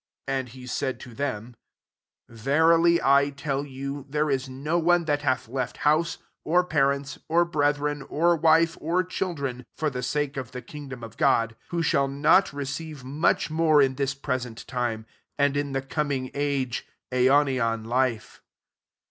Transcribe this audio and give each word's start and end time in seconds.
S 0.27 0.33
And 0.33 0.49
he 0.49 0.65
said 0.65 0.99
to 1.01 1.13
them, 1.13 1.55
"Verily 2.27 2.99
I 2.99 3.29
tell 3.29 3.63
you, 3.63 4.07
there 4.09 4.31
is 4.31 4.49
no 4.49 4.79
one 4.79 5.05
that 5.05 5.21
hath 5.21 5.47
left 5.47 5.81
house^ 5.81 6.17
or 6.43 6.63
parents, 6.63 7.19
or 7.29 7.45
brethren, 7.45 8.01
or 8.09 8.35
wife, 8.35 8.75
or 8.81 9.03
children^ 9.03 9.63
for 9.77 9.91
the 9.91 10.01
sake 10.01 10.37
of 10.37 10.53
the 10.53 10.61
kingdom 10.63 11.03
of 11.03 11.17
God, 11.17 11.51
30 11.65 11.65
who 11.69 11.83
shall 11.83 12.07
not 12.07 12.51
receive 12.51 13.03
much 13.03 13.51
more 13.51 13.79
in 13.79 13.93
this 13.93 14.15
present 14.15 14.65
time; 14.65 15.05
and 15.37 15.55
in 15.55 15.71
the 15.73 15.83
coming 15.83 16.31
age 16.33 16.87
aionian 17.13 17.85
life." 17.85 18.41